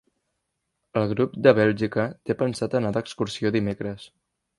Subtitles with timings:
[1.01, 4.09] El grup de Bèlgica té pensat anar d'excursió dimecres.